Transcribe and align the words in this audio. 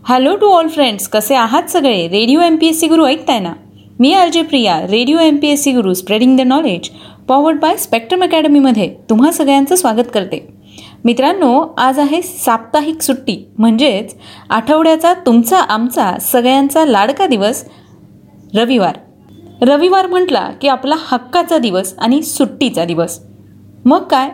Hello 0.00 0.36
to 0.36 0.46
all 0.46 0.68
friends 0.68 1.08
कसे 1.08 1.34
आहात 1.34 1.62
सगळे? 1.62 2.08
Radio 2.08 2.40
M 2.40 2.56
P 2.56 2.66
S 2.66 2.80
C 2.80 2.86
Guru 2.86 3.06
ऐकताय 3.06 3.38
ना? 3.38 3.52
मी 4.00 4.12
R 4.12 4.42
Priya. 4.42 4.82
Radio 4.82 5.18
M 5.18 5.36
P 5.36 5.48
S 5.48 5.62
C 5.62 5.72
Guru 5.72 5.94
spreading 5.94 6.36
the 6.36 6.40
knowledge 6.40 6.88
powered 7.28 7.60
by 7.60 7.76
Spectrum 7.76 8.22
अकॅडमीमध्ये 8.22 8.94
तुम्हा 9.10 9.32
सगळ्यांचं 9.32 9.74
स्वागत 9.74 10.08
करते. 10.14 10.48
मित्रांनो 11.04 11.74
आज 11.78 11.98
आहे 11.98 12.22
साप्ताहिक 12.22 13.02
सुट्टी. 13.02 13.48
म्हणजेच 13.58 14.14
आठवड्याचा 14.50 15.14
तुमचा 15.14 15.58
आमचा 15.58 16.18
सगळ्यांचा 16.20 16.84
लाडका 16.84 17.26
दिवस 17.26 17.64
रविवार. 18.54 18.98
रविवार 19.62 20.06
म्हटला 20.06 20.50
की 20.60 20.68
आपला 20.68 20.94
हक्काचा 20.98 21.58
दिवस 21.58 21.94
आणि 21.98 22.22
सुट्टीचा 22.22 22.84
दिवस. 22.84 23.20
मग 23.84 24.02
काय? 24.02 24.28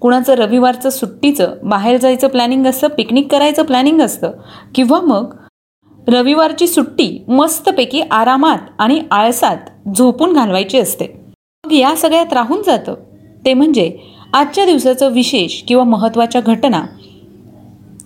कुणाचं 0.00 0.34
रविवारचं 0.34 0.90
सुट्टीचं 0.90 1.54
बाहेर 1.62 1.96
जायचं 1.96 2.28
प्लॅनिंग 2.28 2.66
असतं 2.66 2.88
पिकनिक 2.88 3.32
करायचं 3.32 3.62
प्लॅनिंग 3.62 4.00
असतं 4.00 4.32
किंवा 4.74 5.00
मग 5.00 5.34
रविवारची 6.08 6.66
सुट्टी 6.66 7.24
मस्तपैकी 7.28 8.00
आरामात 8.00 8.58
आणि 8.78 9.02
आळसात 9.10 9.56
झोपून 9.96 10.32
घालवायची 10.32 10.78
असते. 10.78 11.06
मग 11.66 11.72
या 11.72 11.96
सगळ्यात 11.96 12.32
राहून 12.32 12.62
जातं. 12.62 12.94
ते 13.44 13.54
म्हणजे 13.54 13.98
आजच्या 14.34 14.64
दिवसाचं 14.64 15.12
विशेष 15.12 15.62
किंवा 15.62 15.84
महत्त्वाच्या 15.84 16.40
घटना 16.40 16.86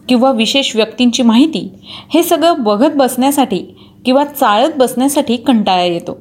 किंवा 0.09 0.31
विशेष 0.33 0.77
व्यक्तींची 0.77 1.23
माहिती 1.23 1.69
हे 2.15 2.23
सगळं 2.23 2.55
बघत 2.59 2.97
बसण्यासाठी 2.97 3.59
किंवा 4.05 4.25
चाळत 4.25 4.71
बसण्यासाठी 4.77 5.37
कंटाळा 5.37 5.83
येतो. 5.83 6.19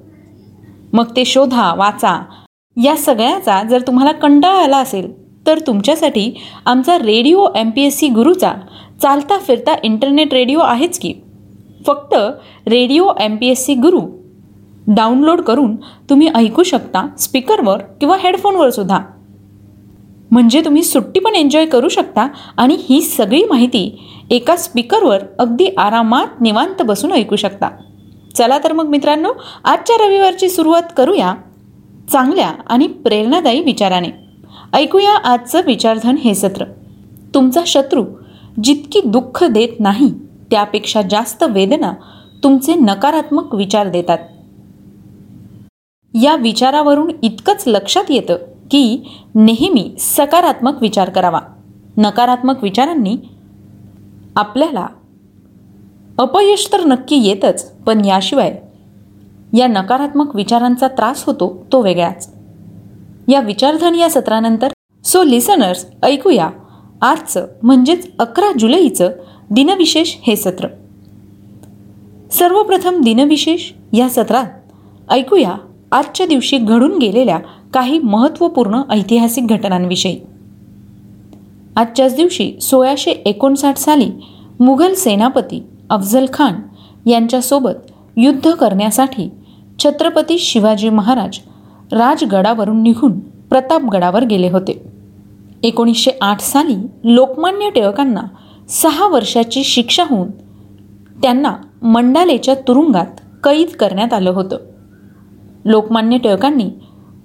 मग 0.93 1.15
ते 1.15 1.25
शोधा 1.25 1.73
वाचा. 1.73 2.21
या 2.83 2.95
सगळ्याचा 2.95 3.63
जर 3.63 3.81
तुम्हाला 3.81 4.11
कंटाळा 4.11 4.63
आला 4.63 4.77
असेल 4.77 5.20
तर 5.47 5.59
तुमच्यासाठी 5.59 6.31
आमचा 6.65 6.97
radio 6.97 7.47
M 7.55 7.69
P 7.69 7.81
S 7.81 7.97
C 7.97 8.07
गुरुचा 8.07 8.51
चालता 9.01 9.37
फिरता 9.37 9.75
इंटरनेट 9.83 10.33
रेडिओ 10.33 10.59
आहेच 10.59 10.99
की? 10.99 11.13
फक्त 11.87 12.13
radio 12.67 13.09
M 13.19 13.35
P 13.35 13.47
S 13.47 13.65
C 13.65 13.73
Guru. 13.73 13.99
Download 14.87 15.41
करून 15.41 15.75
तुम्ही 16.09 16.29
ऐकू 16.35 16.63
शकता 16.63 17.07
स्पीकरवर 17.19 17.77
किंवा 17.77 18.17
हेडफोनवर 18.19 18.69
सुद्धा. 18.69 18.99
म्हणजे 20.31 20.61
तुम्ही 20.65 20.83
सुट्टी 20.83 21.19
पण 21.19 21.35
एन्जॉय 21.35 21.65
करू 21.65 21.89
शकता 21.89 22.27
आणि 22.57 22.77
ही 22.89 23.01
सगळी 23.01 23.43
माहिती 23.43 24.01
एका 24.29 24.55
स्पीकरवर 24.55 25.19
अगदी 25.39 25.65
आरामात 25.77 26.41
निवांत 26.41 26.81
बसून 26.81 27.11
ऐकू 27.11 27.35
शकता. 27.35 27.69
चला 28.35 28.57
तर 28.63 28.73
मग 28.73 28.87
मित्रांनो 28.87 29.29
आजच्या 29.63 30.05
रविवारची 30.05 30.49
सुरुवात 30.49 30.83
करूया 30.97 31.33
चांगल्या 32.11 32.49
आणि 32.67 32.87
प्रेरणादायी 32.87 33.61
विचाराने. 33.61 34.20
ऐकूया 34.73 35.15
आजचं 35.17 35.61
विचारधन 35.65 36.15
हे 36.15 36.35
सत्र. 36.35 36.65
तुमचा 37.33 37.61
शत्रू 37.67 38.05
जितकी 38.63 39.01
दुःख 39.05 39.43
देत 39.43 39.79
नाही 39.79 40.13
त्यापेक्षा 40.51 41.01
जास्त 41.01 41.43
वेदना 41.43 41.93
तुमचे 42.43 42.75
नकारात्मक 42.75 43.55
विचार 43.55 43.89
देतात. 43.89 44.17
या 46.13 46.35
विचारावरून 46.35 47.11
इतकंच 47.21 47.63
लक्षात 47.67 48.03
येतं 48.09 48.35
की 48.71 49.01
नेहमी 49.35 49.95
सकारात्मक 49.99 50.81
विचार 50.81 51.09
करावा. 51.09 51.39
नकारात्मक 51.97 52.63
विचारांनी 52.63 53.17
आपल्याला 54.35 54.87
अपयश 56.19 56.69
तर 56.73 56.85
नक्की 56.85 57.15
येतच 57.15 57.71
पण 57.71 58.05
याशिवाय 58.05 58.59
या 59.53 59.67
नकारात्मक 59.67 60.35
विचारांचा 60.35 60.87
त्रास 60.87 61.23
होतो 61.25 61.65
तो 61.71 61.81
वेगळाच. 61.81 62.40
या 63.31 63.39
विचारधन 63.39 63.95
या 63.95 64.09
सत्रानंतर? 64.09 64.71
सो 65.03 65.23
लिसनर्स 65.23 65.85
ऐकूया. 66.03 66.49
आजचं 67.01 67.47
म्हणजेच 67.63 68.07
अकरा 68.19 68.51
जुलैचं 68.59 69.11
दिनविशेष 69.49 70.15
हे 70.21 70.35
सत्र. 70.35 70.67
सर्वप्रथम 72.31 73.01
दिनविशेष 73.01 73.71
या 73.93 74.09
सत्रात 74.09 74.45
ऐकूया 75.09 75.53
आजच्या 75.91 76.25
दिवशी 76.25 76.57
घडून 76.57 76.97
गेलेल्या 76.97 77.39
काही 77.73 77.99
महत्त्वपूर्ण 77.99 78.81
ऐतिहासिक 78.89 79.47
घटनांविषयी. 79.47 80.19
आजच्याच 81.75 82.15
दिवशी 82.15 82.53
सोळाशे 82.61 83.11
एकोणसाठ 83.11 83.77
साली 83.77 84.09
मुघल 84.59 84.93
सेनापती 84.93 85.63
अफजल 85.89 86.25
खान 86.33 86.55
यांच्यासोबत 87.09 87.91
युद्ध 88.17 88.51
करण्यासाठी 88.51 89.29
छत्रपती 89.79 90.39
शिवाजी 90.39 90.89
महाराज 90.89 91.37
राजगडावरून 91.91 92.83
निघून 92.83 93.19
प्रतापगडावर 93.19 94.25
गेले 94.25 94.49
होते. 94.49 94.83
एकोणीसशे 95.63 96.11
आठ 96.21 96.39
साली 96.39 96.75
लोकमान्य 97.15 97.69
टिळकांना 97.69 98.21
सहा 98.69 99.07
वर्षाची 99.07 99.63
शिक्षा 99.63 100.03
होऊन 100.09 100.31
त्यांना 101.21 101.55
मंडालेच्या 101.81 102.55
तुरुंगात 102.55 103.05
कैद 103.43 103.67
करण्यात 103.67 104.13
आलं 104.13 104.29
होतं. 104.29 104.57
लोकमान्य 105.65 106.17
टिळकांनी 106.17 106.69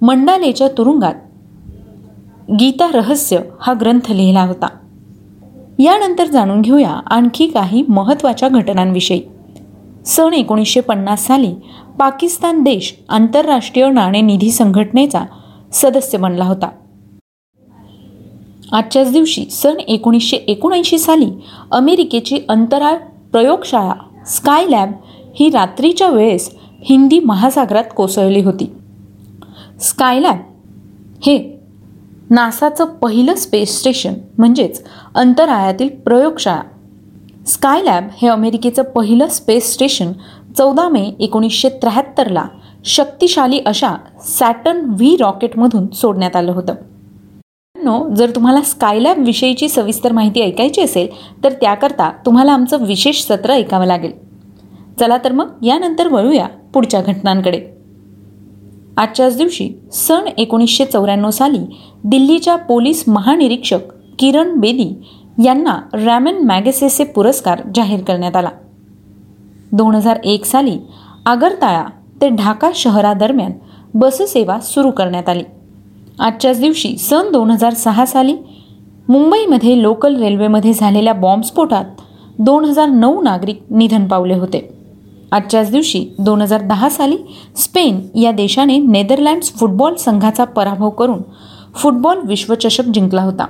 मंडालेच्या 0.01 0.67
तुरुंगात 0.67 1.13
गीता 2.51 2.91
रहस्य 2.93 3.39
हा 3.61 3.73
ग्रंथ 3.81 4.11
लिहिला 4.11 4.41
होता. 4.41 4.67
यानंतर 5.79 6.25
जाणून 6.25 6.61
घेऊया 6.61 6.89
आणखी 6.89 7.47
काही 7.47 7.83
महत्त्वाच्या 7.89 8.49
घटनांविषयी. 8.49 9.21
सन 10.07 10.33
एकोणीसशे 10.33 10.81
पन्नास 10.81 11.25
साली 11.27 11.53
पाकिस्तान 11.99 12.63
देश 12.63 12.93
आंतरराष्ट्रीय 13.09 13.89
नाणेनिधी 13.89 14.51
संघटनेचा 14.51 15.23
सदस्य 15.73 16.17
बनला 16.17 16.45
होता. 16.45 16.69
आजच्याच 18.71 19.11
दिवशी 19.11 19.45
सन 19.51 19.79
एकोणीसशे 19.79 20.37
एकोणऐंशी 20.37 20.97
साली 20.97 21.29
अमेरिकेची 21.71 22.39
अंतराळ 22.49 22.97
प्रयोगशाळा 23.31 23.93
स्काय 24.25 24.65
लॅब 24.69 24.91
ही 25.35 25.49
रात्रीच्या 25.49 26.09
वेळेस 26.09 26.49
हिंदी 26.83 27.19
महासागरात 27.19 27.83
कोसळली 27.95 28.41
होती. 28.41 28.71
स्कायलॅब 29.81 30.37
हे 31.25 31.37
नासाचं 32.29 32.85
पहिलं 32.85 33.35
स्पेस 33.35 33.79
स्टेशन 33.79 34.13
म्हणजेच 34.37 34.83
अंतराळातील 35.15 35.89
प्रयोगशाळा 35.89 36.61
स्कायलॅब 37.47 38.07
हे 38.21 38.27
अमेरिकेचं 38.27 38.83
पहिलं 38.83 39.27
स्पेस 39.27 39.73
स्टेशन 39.73 40.11
चौदा 40.57 40.89
मे 40.89 41.11
एकोणीसशे 41.19 41.69
त्र्याहत्तरला 41.69 42.45
शक्तिशाली 42.85 43.59
अशा 43.65 43.89
सॅटर्न 44.27 44.79
व्ही 44.89 45.15
रॉकेटमधून 45.19 45.87
सोडण्यात 45.87 46.35
आलं 46.35 46.51
होतं. 46.51 46.73
जर 48.15 48.29
तुम्हाला 48.29 48.61
स्कायलॅब 48.61 49.19
विषयीची 49.25 49.69
सविस्तर 49.69 50.11
माहिती 50.11 50.41
ऐकायची 50.41 50.81
असेल 50.81 51.07
तर 51.43 51.51
त्याकरता 51.51 52.11
तुम्हाला 52.25 52.51
आमचं 52.51 52.83
विशेष 52.85 53.21
सत्र 53.21 53.51
ऐकावं 53.51 53.85
लागेल. 53.85 54.11
चला 54.99 55.17
तर 55.23 55.31
मग 55.31 55.65
यानंतर 55.65 56.07
वळूया 56.07 56.47
पुढच्या 56.73 57.01
घटनांकडे. 57.01 57.61
आजच्याच 58.97 59.37
दिवशी 59.37 59.69
सन 59.93 60.27
एकोणीसशे 60.37 60.85
चौऱ्याण्णव 60.85 61.29
साली 61.29 61.59
दिल्लीच्या 62.03 62.55
पोलीस 62.55 63.03
महानिरीक्षक 63.07 63.79
किरण 64.19 64.55
बेदी 64.55 64.93
यांना 65.43 65.77
रॅमन 65.93 66.37
मॅगेसेसे 66.37 67.03
पुरस्कार 67.03 67.61
जाहीर 67.75 68.03
करण्यात 68.03 68.35
आला. 68.35 68.49
दोन 69.71 69.95
हजार 69.95 70.19
एक 70.23 70.45
साली 70.45 70.77
आगरताळा 71.25 71.83
ते 72.21 72.29
ढाका 72.29 72.69
शहरादरम्यान 72.75 73.51
बससेवा 73.93 74.59
सुरू 74.59 74.91
करण्यात 74.91 75.29
आली. 75.29 75.43
आजच्याच 76.19 76.59
दिवशी 76.59 76.97
सन 76.97 77.31
दोन 77.31 77.51
हजार 77.51 77.73
सहा 77.73 78.05
साली 78.05 78.35
मुंबईमध्ये 79.09 79.81
लोकल 79.81 80.15
रेल्वेमध्ये 80.15 80.73
झालेल्या 80.73 81.13
बॉम्बस्फोटात 81.13 82.01
दोन 82.39 82.65
हजार 82.65 82.89
नऊ 82.89 83.21
नागरिक 83.21 83.61
निधन 83.71 84.07
पावले 84.07 84.33
होते. 84.33 84.67
आजच्याच 85.31 85.71
दिवशी 85.71 86.05
दोन 86.19 86.41
हजार 86.41 86.61
दहा 86.61 86.89
साली 86.89 87.17
स्पेन 87.55 88.01
या 88.15 88.31
देशाने 88.31 88.77
नेदरलँड्स 88.77 89.53
फुटबॉल 89.53 89.95
संघाचा 89.95 90.43
पराभव 90.43 90.89
करून 90.89 91.21
फुटबॉल 91.75 92.19
विश्वचषक 92.25 92.83
जिंकला 92.83 93.21
होता. 93.21 93.45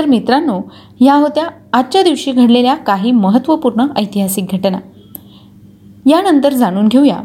तर 0.00 0.06
मित्रांनो 0.06 0.60
ह्या 1.00 1.14
होत्या 1.14 1.46
आजच्या 1.72 2.02
दिवशी 2.02 2.32
घडलेल्या 2.32 2.74
काही 2.74 3.12
महत्त्वपूर्ण 3.12 3.86
ऐतिहासिक 3.96 4.44
घटना. 4.52 4.78
यानंतर 6.06 6.52
जाणून 6.52 6.88
घेऊया 6.88 7.16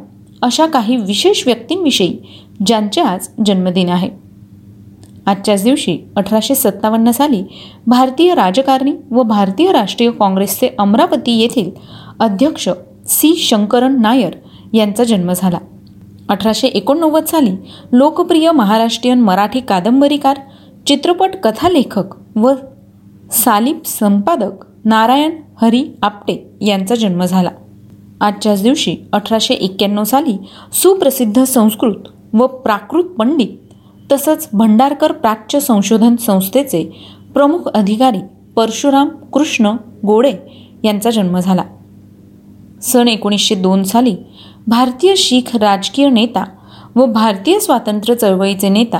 अशा 0.41 0.65
काही 0.65 0.95
विशेष 0.95 1.43
व्यक्तींविषयी 1.45 2.17
ज्यांचे 2.65 3.01
आज 3.01 3.27
जन्मदिन 3.45 3.89
आहे. 3.89 4.09
आजच्याच 5.25 5.63
दिवशी 5.63 5.97
अठराशे 6.15 6.55
सत्तावन्न 6.55 7.11
साली 7.11 7.43
भारतीय 7.87 8.35
राजकारणी 8.35 8.93
व 9.11 9.23
भारतीय 9.23 9.71
राष्ट्रीय 9.71 10.11
काँग्रेसचे 10.11 10.69
अमरावती 10.79 11.39
येथील 11.39 11.69
अध्यक्ष 12.19 12.69
सी. 13.07 13.35
शंकरन 13.35 14.01
नायर 14.01 14.33
यांचा 14.73 15.03
जन्म 15.03 15.33
झाला. 15.33 15.57
अठराशे 16.29 16.67
एकोणनव्वद 16.67 17.25
साली 17.25 17.51
लोकप्रिय 17.91 18.51
महाराष्ट्रीयन 18.51 19.21
मराठी 19.21 19.59
कादंबरीकार 19.59 20.37
चित्रपट 20.87 21.35
कथालेखक 21.43 22.24
व 22.35 22.53
सालिप 23.31 23.85
संपादक 23.85 24.65
नारायण 24.85 25.31
हरी 25.61 25.85
आपटे 26.01 26.37
यांचा 26.61 26.95
जन्म 26.95 27.23
झाला. 27.25 27.49
आजच्याच 28.21 28.61
दिवशी 28.63 28.95
अठराशे 29.13 29.53
एक्क्याण्णव 29.53 30.03
साली 30.03 30.37
सुप्रसिद्ध 30.73 31.43
संस्कृत 31.43 32.07
व 32.33 32.47
प्राकृत 32.47 33.03
पंडित 33.03 33.47
तसंच 34.11 34.49
भंडारकर 34.53 35.11
प्राच्य 35.11 35.59
संशोधन 35.59 36.15
संस्थेचे 36.15 36.83
प्रमुख 37.33 37.67
अधिकारी 37.73 38.19
परशुराम 38.55 39.09
कृष्ण 39.33 39.71
गोडे 40.05 40.33
यांचा 40.83 41.09
जन्म 41.09 41.39
झाला. 41.39 41.63
सन 42.81 43.07
एकोणीसशे 43.07 43.55
दोन 43.55 43.83
साली 43.83 44.15
भारतीय 44.67 45.13
शीख 45.17 45.55
राजकीय 45.55 46.09
नेता 46.09 46.43
व 46.95 47.05
भारतीय 47.05 47.59
स्वातंत्र्य 47.59 48.15
चळवळीचे 48.15 48.69
नेता 48.69 48.99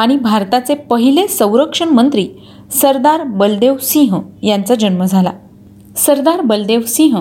आणि 0.00 0.16
भारताचे 0.16 0.74
पहिले 0.74 1.26
संरक्षण 1.28 1.88
मंत्री 1.88 2.26
सरदार 2.72 3.22
बलदेव 3.22 3.76
सिंह 3.76 4.20
यांचा 4.42 4.74
जन्म 4.74 5.04
झाला. 5.04 5.30
सरदार 5.96 6.40
बलदेव 6.40 6.80
सिंह 6.80 7.16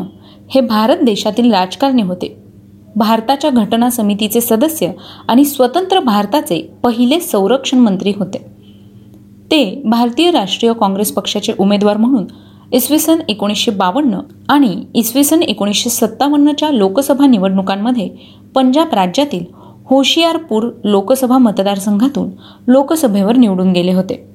हे 0.49 0.61
भारत 0.61 1.03
देशातील 1.03 1.53
राजकारणी 1.53 2.01
होते. 2.01 2.35
भारताच्या 2.95 3.49
घटना 3.49 3.89
समितीचे 3.89 4.41
सदस्य 4.41 4.91
आणि 5.27 5.45
स्वतंत्र 5.45 5.99
भारताचे 5.99 6.61
पहिले 6.83 7.19
संरक्षण 7.19 7.79
मंत्री 7.79 8.13
होते. 8.17 8.37
ते 9.51 9.81
भारतीय 9.85 10.31
राष्ट्रीय 10.31 10.73
काँग्रेस 10.73 11.11
पक्षाचे 11.11 11.53
उमेदवार 11.59 11.97
म्हणून 11.97 12.25
इसवी 12.73 12.99
सन 12.99 13.19
एकोणीसशे 13.29 13.71
बावन्न 13.71 14.19
आणि 14.49 14.75
इसवी 14.95 15.23
सन 15.23 15.41
एकोणीसशे 15.41 15.89
सत्तावन्नच्या 15.89 16.69
लोकसभा 16.69 17.27
निवडणुकांमध्ये 17.27 18.09
पंजाब 18.55 18.93
राज्यातील 18.93 19.43
होशियारपूर 19.89 20.69
लोकसभा 20.83 21.37
मतदारसंघातून 21.37 22.29
लोकसभेवर 22.67 23.35
निवडून 23.35 23.71
गेले 23.71 23.93
होते. 23.93 24.29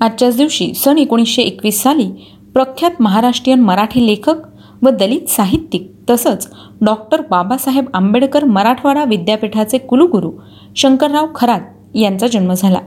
आजच्याच 0.00 0.36
दिवशी 0.36 0.74
सन 0.74 0.98
एकोणीसशे 0.98 1.42
एकवीस 1.42 1.82
साली 1.82 2.10
प्रख्यात 2.54 2.90
महाराष्ट्रीयन 3.00 3.60
मराठी 3.60 4.06
लेखक 4.06 4.34
व 4.82 4.88
दलित 4.90 5.28
साहित्यिक 5.28 5.90
तसंच 6.10 6.48
डॉक्टर 6.80 7.20
बाबासाहेब 7.30 7.84
आंबेडकर 7.94 8.44
मराठवाडा 8.44 9.04
विद्यापीठाचे 9.04 9.78
कुलगुरू 9.78 10.30
शंकरराव 10.76 11.26
खरात 11.34 11.60
यांचा 11.94 12.26
जन्म 12.26 12.52
झाला. 12.52 12.78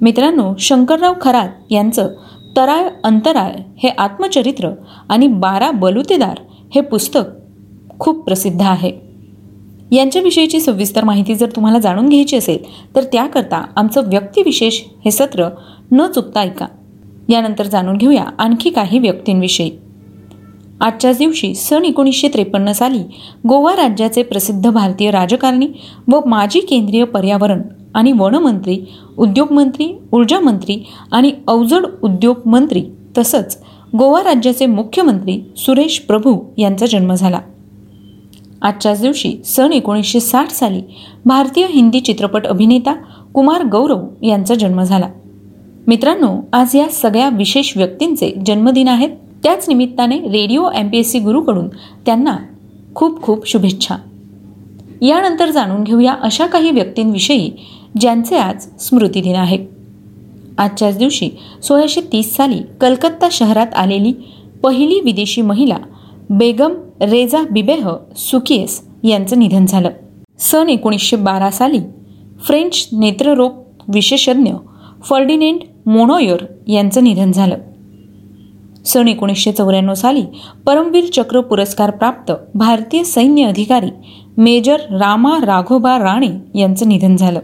मित्रांनो 0.00 0.54
शंकरराव 0.58 1.14
खरात 1.20 1.48
यांचं 1.70 2.08
तराळ 2.56 2.88
अंतराळ 3.04 3.52
हे 3.78 3.88
आत्मचरित्र 3.88 4.70
आणि 5.08 5.26
बारा 5.26 5.70
बलुतेदार 5.70 6.40
हे 6.74 6.80
पुस्तक 6.80 7.22
खूप 7.98 8.24
प्रसिद्ध 8.24 8.62
आहे. 8.62 9.07
यांच्याविषयीची 9.92 10.60
सविस्तर 10.60 11.04
माहिती 11.04 11.34
जर 11.34 11.46
तुम्हाला 11.46 11.78
जाणून 11.78 12.08
घ्यायची 12.08 12.36
असेल 12.36 12.58
तर 12.96 13.04
त्याकरता 13.04 13.64
आमचं 13.76 14.08
व्यक्तिविशेष 14.08 14.80
हे 15.04 15.10
सत्र 15.10 15.48
न 15.92 16.06
चुकता 16.06 16.40
ऐका. 16.40 16.66
यानंतर 17.28 17.66
जाणून 17.66 17.96
घेऊया 17.96 18.24
आणखी 18.38 18.70
काही 18.70 18.98
व्यक्तींविषयी. 18.98 19.70
आजच्याच 20.80 21.18
दिवशी 21.18 21.54
सन 21.54 21.84
एकोणीसशे 21.84 22.28
त्रेपन्न 22.28 22.72
साली 22.72 22.98
गोवा 23.48 23.72
राज्याचे 23.72 24.22
प्रसिद्ध 24.22 24.70
भारतीय 24.70 25.10
राजकारणी 25.10 25.68
व 26.12 26.20
माजी 26.26 26.60
केंद्रीय 26.60 27.04
पर्यावरण 27.04 27.62
आणि 27.94 28.12
वनमंत्री 28.12 28.78
उद्योगमंत्री 29.18 29.98
ऊर्जामंत्री 30.12 30.86
आणि 31.12 31.32
अवजड 31.48 31.86
उद्योग 32.02 32.36
मंत्री 32.46 32.84
तसंच 33.18 33.58
गोवा 33.98 34.20
राज्याचे 34.20 34.66
मुख्यमंत्री 34.66 35.40
सुरेश 35.56 35.98
प्रभू 35.98 36.40
यांचा 36.58 36.86
जन्म 36.86 37.14
झाला. 37.14 37.40
आजच्याच 38.62 39.00
दिवशी 39.00 39.36
सन 39.44 39.72
एकोणीसशे 39.72 40.20
साठ 40.20 40.50
साली 40.50 40.82
भारतीय 41.24 41.66
हिंदी 41.66 42.00
चित्रपट 42.00 42.46
अभिनेता 42.46 42.94
कुमार 43.34 43.64
गौरव 43.64 44.00
यांचा 44.22 44.54
जन्म 44.54 44.82
झाला. 44.82 45.08
मित्रांनो 45.86 46.28
आज 46.52 46.76
या 46.76 46.88
सगळ्या 46.88 47.28
विशेष 47.28 47.76
व्यक्तींचे 47.76 48.32
जन्मदिन 48.46 48.88
आहेत. 48.88 49.08
त्याच 49.42 49.68
निमित्ताने 49.68 50.18
radio 50.18 50.70
M 50.70 50.88
P 50.88 50.98
S 50.98 51.12
C 51.12 51.18
गुरुकडून 51.18 51.68
त्यांना 52.06 52.36
खूप 52.94 53.22
खूप 53.22 53.46
शुभेच्छा. 53.46 53.96
यानंतर 55.02 55.50
जाणून 55.50 55.84
घेऊया 55.84 56.14
अशा 56.22 56.46
काही 56.46 56.70
व्यक्तींविषयी 56.70 57.50
ज्यांचे 58.00 58.36
आज 58.36 58.66
स्मृतिदिन 58.80 59.36
आहे. 59.36 59.58
आजच्याच 60.58 60.98
दिवशी 60.98 61.30
सोळाशे 61.62 62.00
तीस 62.12 62.34
साली 62.36 62.58
कलकत्ता 62.80 63.28
शहरात 63.32 63.74
आलेली 63.74 64.12
पहिली 64.62 65.00
विदेशी 65.00 65.42
महिला 65.42 65.76
बेगम 66.30 66.72
रेजा 67.00 67.42
बिबेह 67.50 67.88
सुकियस 68.16 68.80
यांचं 69.04 69.38
निधन 69.38 69.66
झालं. 69.66 69.90
सन 70.38 70.68
एकोणीसशे 70.68 71.16
बारा 71.16 71.50
साली 71.50 71.78
फ्रेंच 72.46 72.88
नेत्ररोग 72.92 73.52
विशेषज्ञ 73.94 74.52
फर्डिनेंट 75.04 75.60
मोनोयर 75.86 76.44
यांचं 76.68 77.04
निधन 77.04 77.32
झालं. 77.32 77.56
सन 78.86 79.08
एकोणीसशे 79.08 79.52
चौऱ्याण्णव 79.52 79.94
साली 79.94 80.24
परमवीर 80.66 81.04
चक्र 81.12 81.40
पुरस्कार 81.40 81.90
प्राप्त 81.90 82.32
भारतीय 82.54 83.02
सैन्य 83.04 83.44
अधिकारी 83.44 83.90
मेजर 84.38 84.80
रामा 84.90 85.36
राघोबा 85.44 85.98
राणे 85.98 86.60
यांचं 86.60 86.88
निधन 86.88 87.16
झालं. 87.16 87.40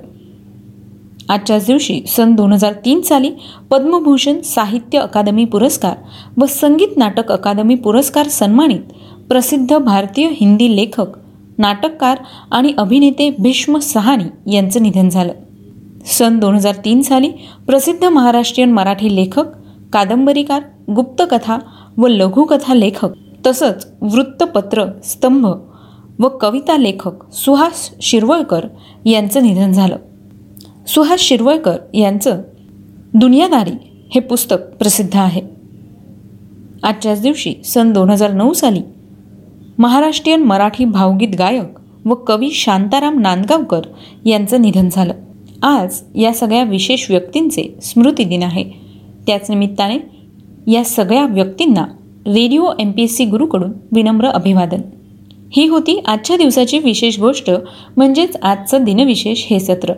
आजच्याच 1.29 1.67
दिवशी 1.67 2.01
सन 2.09 2.35
दोन 2.35 2.53
हजार 2.53 2.73
तीन 2.85 3.01
साली 3.01 3.31
पद्मभूषण 3.71 4.41
साहित्य 4.41 4.99
अकादमी 4.99 5.45
पुरस्कार 5.45 5.95
व 6.39 6.47
संगीत 6.47 6.97
नाटक 6.97 7.33
अकादमी 7.33 7.75
पुरस्कार 7.75 8.29
सन्मानित 8.29 8.93
प्रसिद्ध 9.29 9.79
भारतीय 9.79 10.29
हिंदी 10.31 10.77
लेखक 10.77 11.17
नाटककार 11.59 12.19
आणि 12.51 12.73
अभिनेते 12.79 13.31
भीष्म 13.39 13.79
सहानी 13.79 14.55
यांचं 14.55 14.83
निधन 14.83 15.09
झालं. 15.09 15.33
सन 16.07 16.39
दोन 16.39 16.55
हजार 16.55 16.75
तीन 16.85 17.03
साली 17.03 17.29
प्रसिद्ध 17.67 18.05
महाराष्ट्रीयन 18.05 18.73
मराठी 18.73 19.15
लेखक 19.17 19.47
कादंबरीकार 19.93 20.63
गुप्तकथा 20.95 21.59
व 21.97 22.07
लघुकथा 22.07 22.75
लेखक 22.75 23.11
तसंच 23.47 23.87
वृत्तपत्र 24.01 24.85
स्तंभ 25.05 25.47
व 26.19 26.29
कविता 26.29 26.77
लेखक 26.77 27.33
सुहास 27.33 27.91
शिरवळकर 28.03 28.67
यांचं 29.05 29.43
निधन 29.43 29.73
झालं. 29.73 29.97
सुहास 30.87 31.21
शिरवळकर 31.21 31.77
यांचं 31.95 32.41
दुनियादारी 33.15 33.71
हे 34.15 34.21
पुस्तक 34.21 34.57
प्रसिद्ध 34.79 35.17
आहे. 35.17 35.41
आजच्याच 36.83 37.21
दिवशी 37.21 37.55
सन 37.65 37.93
दोन 37.93 38.11
हजार 38.11 38.33
नऊ 38.33 38.53
साली 38.53 38.81
महाराष्ट्रीयन 39.79 40.43
मराठी 40.43 40.85
भावगीत 40.85 41.29
गायक 41.39 42.07
व 42.07 42.15
कवी 42.15 42.51
शांताराम 42.51 43.19
नांदगावकर 43.19 43.81
यांचं 44.27 44.63
निधन 44.63 44.89
झालं. 44.89 45.15
आज 45.63 46.01
या 46.15 46.35
सगळ्या 46.35 46.65
विशेष 46.65 47.11
व्यक्तींचे 47.11 47.75
स्मृतिदिन 47.83 48.43
आहे. 48.43 48.65
त्याच 49.27 49.51
निमित्ताने 49.51 49.99
या 50.71 50.85
सगळ्या 50.85 51.27
व्यक्तींना 51.27 51.85
radio 52.27 52.71
M 52.81 52.91
P 52.91 53.03
S 53.03 53.17
C 53.17 53.25
गुरुकडून 53.25 53.73
विनम्र 53.93 54.29
अभिवादन. 54.29 54.81
ही 55.53 55.67
होती 55.67 56.03
आजच्या 56.07 56.37
दिवसाची 56.37 56.79
विशेष 56.79 57.21
गोष्ट 57.21 57.51
म्हणजेच 57.97 58.37
आजचं 58.37 58.85
दिनविशेष 58.85 59.47
हे 59.47 59.61
सत्र. 59.61 59.93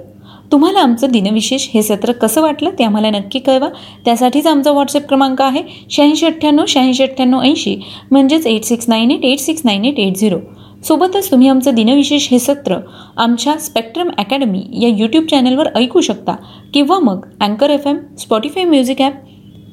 तुम्हाला 0.53 0.81
आमचं 0.81 1.11
दिनविशेष 1.11 1.69
हे 1.75 1.83
सत्र 1.83 2.13
कसं 2.13 2.43
वाटलं 2.43 2.71
ते 2.79 2.85
आम्हाला 2.85 3.11
नक्की 3.11 3.39
कळवा. 3.39 3.69
त्यासाठीच 4.05 4.47
आमचा 4.47 4.71
व्हॉट्सअप 4.71 5.07
क्रमांक 5.09 5.43
आहे 5.43 5.63
शहाऐंशी 5.91 6.27
अठ्ठ्याण्णव 6.27 6.65
शहाऐंशी 6.69 7.03
अठ्ठ्याण्णव 7.03 7.41
ऐंशी. 7.41 7.77
म्हणजेच 8.11 8.47
eight 8.47 8.65
six 8.65 8.85
nine 8.89 9.11
eight 9.11 9.25
eight 9.25 9.39
six 9.39 9.63
nine 9.65 9.85
eight 9.85 9.99
eight 9.99 10.17
zero 10.17 10.39
सोबतच 10.85 11.31
तुम्ही 11.31 11.49
आमचं 11.49 11.75
दिनविशेष 11.75 12.29
हे 12.31 12.39
सत्र 12.39 12.77
आमच्या 13.17 13.55
स्पेक्ट्रम 13.59 14.11
अकॅडमी 14.19 14.63
या 14.73 14.89
यूट्यूब 14.89 15.25
चॅनलवर 15.25 15.69
ऐकू 15.77 16.01
शकता. 16.01 16.35
किंवा 16.75 16.99
मग 16.99 17.25
अँकर 17.41 17.71
F 17.71 17.87
M 17.87 17.97
Spotify 18.19 18.65
music 18.65 19.03
app 19.03 19.13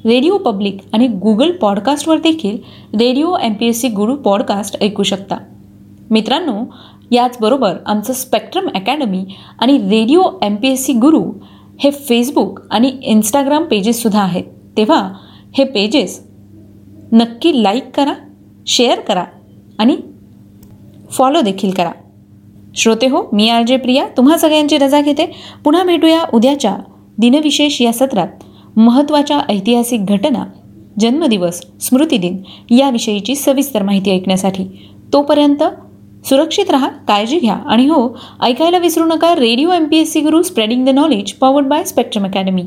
radio 0.06 0.36
public 0.38 0.76
आणि 0.92 1.06
गुगल 1.06 1.52
पॉडकास्टवर 1.52 2.18
देखील 2.18 2.56
radio 3.00 3.36
M 3.42 3.52
P 3.52 3.66
S 3.66 3.80
C 3.80 3.88
Guru 3.88 4.16
podcast 4.16 4.82
ऐकू 4.82 5.02
शकता. 5.02 5.36
मित्रांनो 6.10 6.54
याचबरोबर 7.10 7.74
आमचं 7.86 8.12
स्पेक्ट्रम 8.12 8.68
अकॅडमी 8.74 9.24
आणि 9.58 9.78
radio 9.78 10.22
M 10.42 10.54
P 10.54 10.68
S 10.68 10.84
C 10.84 10.92
Guru 10.92 11.22
हे 11.80 11.90
फेसबुक 11.90 12.60
आणि 12.70 12.92
इंस्टाग्राम 13.02 13.64
पेजेससुद्धा 13.64 14.22
आहेत. 14.22 14.44
तेव्हा 14.76 15.12
हे 15.58 15.64
पेजेस 15.64 16.26
नक्की 17.12 17.62
लाईक 17.62 17.84
करा 17.94 18.12
शेअर 18.66 19.00
करा 19.00 19.24
आणि 19.78 19.96
फॉलो 21.10 21.40
देखील 21.40 21.70
करा. 21.70 21.92
श्रोते 22.74 23.08
हो 23.08 23.22
मी 23.32 23.48
आर 23.48 23.62
जे 23.62 23.76
प्रिया 23.76 24.06
तुम्हा 24.16 24.38
सगळ्यांची 24.38 24.78
रजा 24.78 25.00
घेते. 25.00 25.26
पुन्हा 25.64 25.84
भेटूया 25.84 26.22
उद्याच्या 26.34 26.76
दिनविशेष 27.18 27.82
या 27.82 27.92
सत्रात. 27.92 28.28
महत्त्वाच्या 28.76 29.40
ऐतिहासिक 29.48 30.06
घटना 30.06 30.44
जन्मदिवस 31.00 31.62
स्मृतिदिन 31.80 32.36
याविषयीची 32.70 33.34
सविस्तर 33.34 33.82
माहिती 33.82 34.10
ऐकण्यासाठी. 34.10 34.88
तोपर्यंत 35.12 35.62
सुरक्षित 36.24 36.70
राहा 36.70 36.88
काळजी 37.08 37.38
घ्या. 37.38 37.54
आणि 37.66 37.86
हो 37.88 38.16
ऐकायला 38.42 38.78
विसरू 38.78 39.04
नका 39.04 39.34
radio 39.34 39.72
M 39.72 39.84
P 39.84 39.98
S 39.98 40.12
C 40.12 40.20
Guru 40.20 40.42
spreading 40.42 40.84
the 40.86 40.88
knowledge 40.88 41.32
powered 41.32 41.66
by 41.66 41.84
Spectrum 41.84 42.24
academy 42.24 42.64